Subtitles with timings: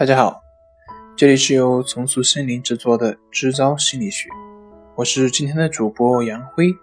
[0.00, 0.42] 大家好，
[1.14, 4.30] 这里是由重塑心灵制作的支招心理学，
[4.94, 6.74] 我是今天的主播杨辉。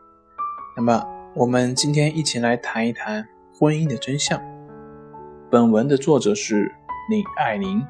[0.75, 4.39] 那么，我们今天一起来谈一谈婚姻的真相。
[5.49, 6.71] 本文的作者是
[7.09, 7.83] 李爱玲，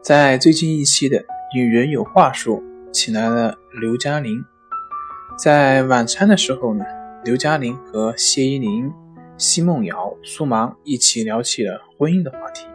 [0.00, 1.18] 在最近一期的
[1.52, 2.56] 《女人有话说》，
[2.92, 4.44] 请来了刘嘉玲。
[5.36, 6.84] 在晚餐的时候呢，
[7.24, 8.92] 刘嘉玲和谢依霖、
[9.36, 12.69] 奚梦瑶、苏芒一起聊起了婚姻的话题。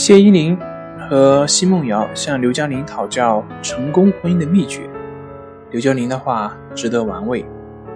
[0.00, 0.56] 谢依霖
[0.96, 4.88] 和奚梦瑶向刘嘉玲讨教成功婚姻的秘诀。
[5.72, 7.44] 刘嘉玲的话值得玩味。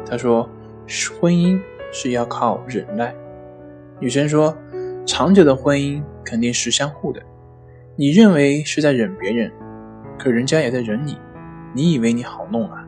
[0.04, 0.50] 她说
[1.20, 1.60] ：“婚姻
[1.92, 3.14] 是要靠忍耐。”
[4.00, 4.52] 女生说
[5.06, 7.22] ：“长久的婚姻肯定是相互的。
[7.94, 9.52] 你认为是在忍别人，
[10.18, 11.16] 可人家也在忍你。
[11.72, 12.84] 你以为你好弄啊？”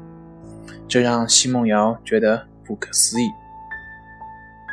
[0.88, 3.30] 这让奚梦瑶觉得不可思议。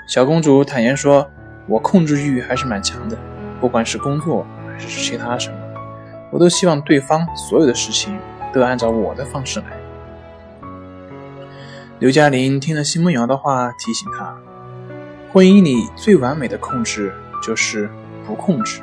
[0.07, 1.29] 小公主坦言说
[1.69, 3.15] ：“我控制欲还是蛮强的。”
[3.61, 5.55] 不管是工作还是其他什么，
[6.31, 8.19] 我都希望对方所有的事情
[8.51, 9.67] 都按照我的方式来。
[11.99, 14.35] 刘嘉玲听了奚梦瑶的话，提醒她：
[15.31, 17.13] 婚姻里最完美的控制
[17.43, 17.87] 就是
[18.25, 18.81] 不控制。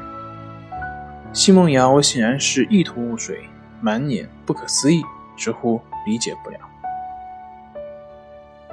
[1.32, 3.48] 奚梦瑶显然是一头雾水，
[3.80, 5.02] 满脸不可思议，
[5.36, 6.58] 直呼理解不了。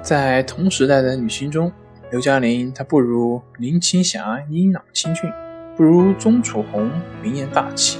[0.00, 1.72] 在同时代的女星中，
[2.12, 5.28] 刘嘉玲她不如林青霞英朗清俊。
[5.76, 6.90] 不如钟楚红
[7.22, 7.98] 明艳大气，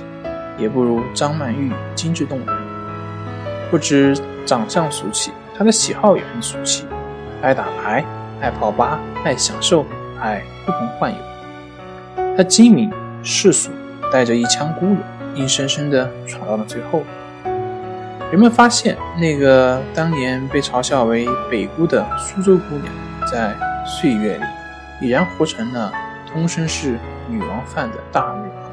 [0.57, 2.47] 也不如张曼玉精致动人。
[3.71, 6.87] 不止长相俗气，她的喜好也很俗气，
[7.43, 8.03] 爱打牌，
[8.41, 9.85] 爱泡吧，爱享受，
[10.19, 11.19] 爱呼朋唤友。
[12.35, 12.91] 她精明
[13.23, 13.71] 世俗，
[14.11, 14.99] 带着一腔孤勇，
[15.35, 17.03] 硬生生的闯到了最后。
[18.31, 22.87] 人们发现，那个当年被嘲笑为北姑的苏州姑娘，
[23.31, 24.45] 在岁月里
[25.07, 25.93] 已然活成了
[26.27, 26.99] 通身是。
[27.29, 28.73] 女王范的大女王，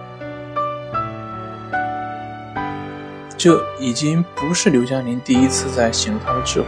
[3.38, 6.68] 这已经不是刘嘉玲第一次在显露她的智慧。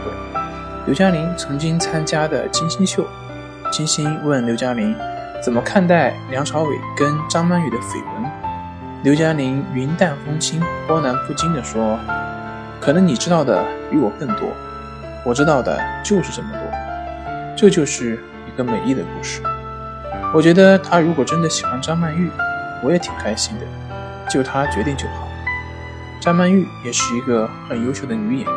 [0.84, 3.06] 刘嘉玲曾经参加的金星秀，
[3.70, 4.94] 金星问刘嘉玲
[5.42, 8.30] 怎么看待梁朝伟跟张曼玉的绯闻，
[9.02, 11.98] 刘嘉玲云淡风轻、波澜不惊地说
[12.80, 14.48] ：“可能你知道的比我更多，
[15.24, 16.60] 我知道的就是这么多。”
[17.56, 19.40] 这就是一个美丽的故事。
[20.34, 22.30] 我觉得他如果真的喜欢张曼玉，
[22.82, 23.66] 我也挺开心的，
[24.28, 25.26] 就他决定就好。
[26.20, 28.54] 张曼玉也是一个很优秀的女演员。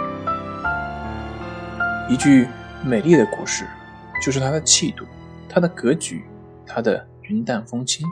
[2.10, 2.48] 一句
[2.84, 3.66] 美丽的故事，
[4.26, 5.06] 就是她的气度，
[5.48, 6.26] 她的格局，
[6.66, 8.06] 她的云淡风轻。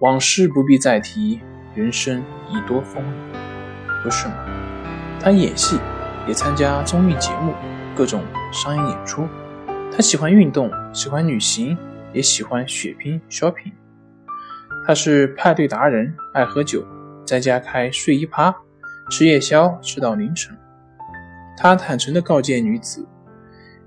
[0.00, 1.40] 往事不必再提，
[1.74, 3.32] 人生已多风雨，
[4.04, 4.34] 不是吗？
[5.18, 5.80] 她演戏，
[6.28, 7.54] 也参加综艺节目，
[7.96, 9.26] 各种商业演出。
[9.90, 11.76] 她喜欢运动，喜欢旅行。
[12.12, 13.72] 也喜欢血拼 shopping，
[14.86, 16.84] 他是派对达人，爱喝酒，
[17.24, 18.54] 在家开睡衣趴，
[19.10, 20.56] 吃夜宵吃到凌晨。
[21.56, 23.06] 他坦诚地告诫女子：“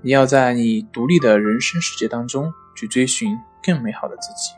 [0.00, 4.54] 你要在你独立的人生世界当中去追寻更美好的自己。”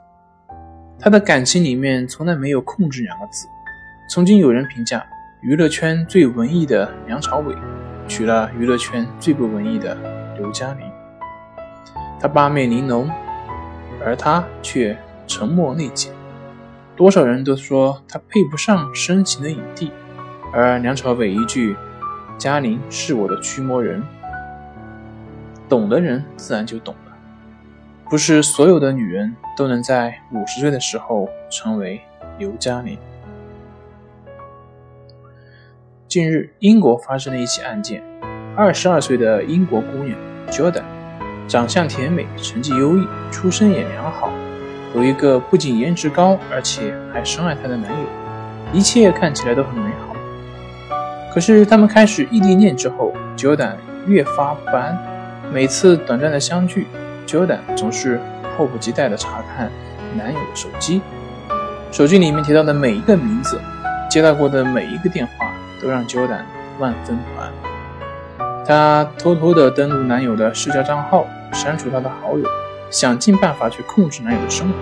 [1.00, 3.46] 他的感情里面从来没有控制两个字。
[4.08, 5.04] 曾经有人评价，
[5.42, 7.54] 娱乐圈最文艺的梁朝伟
[8.06, 9.96] 娶了娱乐圈最不文艺的
[10.36, 10.86] 刘嘉玲。
[12.20, 13.10] 他八面玲珑。
[14.06, 14.96] 而他却
[15.26, 16.10] 沉默内敛，
[16.94, 19.90] 多少人都说他配不上深情的影帝，
[20.52, 21.74] 而梁朝伟一句
[22.38, 24.00] “嘉玲是我的驱魔人”，
[25.68, 27.16] 懂的人自然就懂了。
[28.08, 32.00] 不是所有的女人都能在五十岁的时候成为
[32.38, 32.96] 刘嘉玲。
[36.06, 38.04] 近日，英国发生了一起案件，
[38.56, 40.16] 二十二岁的英国姑娘
[40.48, 40.84] Jordan。
[41.48, 44.30] 长相甜美，成绩优异，出身也良好，
[44.94, 48.06] 有一个不仅颜值高，而且还深爱她的男友，
[48.72, 50.16] 一切看起来都很美好。
[51.32, 53.74] 可是他们开始异地恋之后，Jordan
[54.06, 54.98] 越发不安。
[55.52, 56.88] 每次短暂的相聚
[57.26, 58.20] ，Jordan 总是
[58.56, 59.70] 迫不及待地查看
[60.16, 61.00] 男友的手机，
[61.92, 63.60] 手机里面提到的每一个名字，
[64.10, 66.40] 接到过的每一个电话，都让 Jordan
[66.80, 67.65] 万分不安。
[68.66, 71.26] 她偷偷地登录男友的社交账号。
[71.52, 72.44] 删除他的好友，
[72.90, 74.74] 想尽办法去控制男友的生活，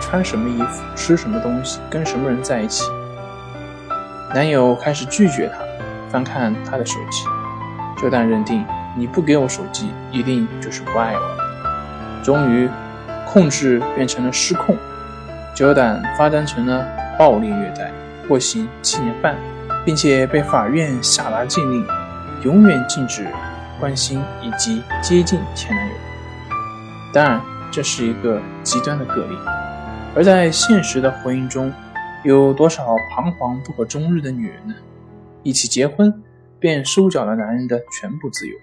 [0.00, 2.90] 穿什么衣服，吃什么东西，跟什么人在一起。
[4.34, 5.58] 男友开始拒绝她，
[6.10, 7.24] 翻看她的手机。
[7.96, 8.64] 就但认定
[8.96, 12.24] 你不给我手机，一定就是不爱我了。
[12.24, 12.68] 终于，
[13.24, 14.76] 控制变成了失控，
[15.54, 16.84] 久胆发展成了
[17.16, 17.92] 暴力虐待，
[18.28, 19.36] 获刑七年半，
[19.84, 21.86] 并且被法院下达禁令，
[22.44, 23.26] 永远禁止
[23.80, 25.94] 关心以及接近前男友。
[27.12, 27.40] 当然，
[27.70, 29.36] 这是一个极端的个例，
[30.14, 31.72] 而在现实的婚姻中，
[32.24, 34.74] 有多少彷徨不可终日的女人呢？
[35.42, 36.12] 一起结婚
[36.58, 38.54] 便收缴了男人的全部自由，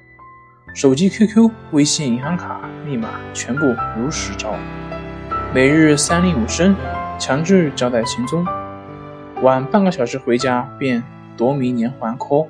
[0.73, 4.53] 手机、QQ、微信、银行卡密码全部如实招，
[5.53, 6.75] 每日三令五申，
[7.17, 8.45] 强制交代行踪，
[9.41, 11.01] 晚半个小时回家便
[11.37, 12.47] 夺明连环 call，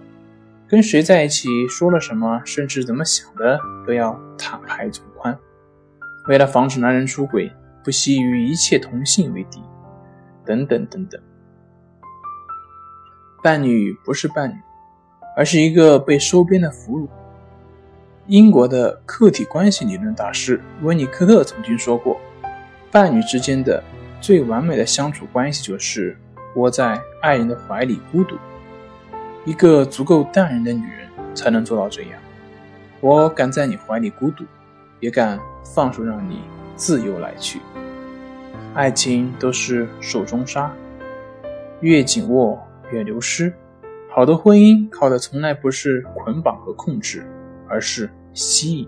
[0.67, 5.37] 跟谁在一起，说了什么，甚至怎么想的都要坦白从宽。
[6.27, 7.51] 为了防止男人出轨，
[7.83, 9.61] 不惜与一切同性为敌，
[10.43, 11.21] 等等等等。
[13.43, 14.55] 伴侣不是伴侣，
[15.37, 17.07] 而是一个被收编的俘虏。
[18.25, 22.19] 英国的客体关系理论大师温尼科特曾经说过
[22.89, 23.83] ：“伴侣之间的
[24.19, 26.17] 最完美的相处关系，就是
[26.55, 28.35] 窝在爱人的怀里孤独。
[29.45, 32.21] 一个足够淡然的女人才能做到这样。
[32.99, 34.43] 我敢在你怀里孤独，
[34.99, 36.41] 也敢放手让你
[36.75, 37.59] 自由来去。
[38.73, 40.73] 爱情都是手中沙，
[41.81, 42.59] 越紧握。”
[42.91, 43.51] 越流失。
[44.11, 47.25] 好的婚姻靠的从来不是捆绑和控制，
[47.67, 48.87] 而是吸引。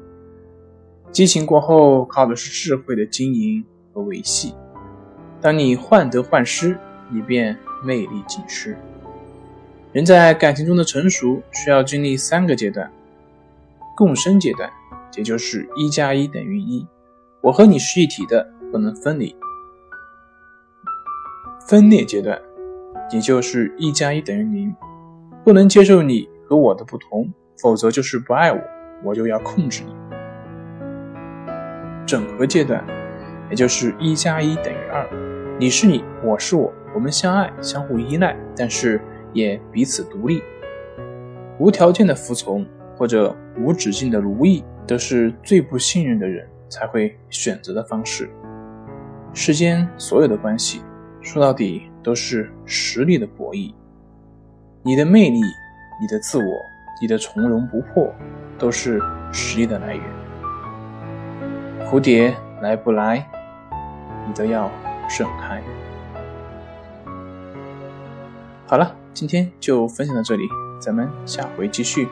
[1.12, 4.54] 激情过后靠的是智慧的经营和维系。
[5.42, 6.78] 当你患得患失，
[7.10, 8.78] 你便魅力尽失。
[9.98, 12.88] 人在感情中的成熟需要经历三个阶段：
[13.96, 14.70] 共生阶段，
[15.16, 16.86] 也就是一加一等于一，
[17.42, 19.36] 我和你是一体的，不能分离；
[21.68, 22.40] 分裂阶段。
[23.12, 24.76] 也就是一加一等于零，
[25.44, 28.60] 不能接受你和我的不同，否则就是不爱我，
[29.04, 29.96] 我就要控制你。
[32.06, 32.86] 整合阶段，
[33.50, 35.10] 也就是一加一等于二，
[35.60, 39.02] 你是你，我是我，我们相爱，相互依赖，但是
[39.34, 40.42] 也彼此独立。
[41.60, 42.66] 无条件的服从
[42.96, 48.30] 或者无止境的奴役，都是最不信任的人才会选择的方式。
[49.34, 50.82] 世间所有的关系，
[51.22, 51.90] 说到底。
[52.04, 53.74] 都是实力的博弈，
[54.82, 56.46] 你的魅力、你的自我、
[57.02, 58.10] 你的从容不迫，
[58.58, 60.04] 都是实力的来源。
[61.86, 63.28] 蝴蝶来不来，
[64.26, 64.72] 你都要
[65.10, 65.62] 盛开。
[68.66, 70.44] 好了，今天就分享到这里，
[70.80, 72.08] 咱们下回继续。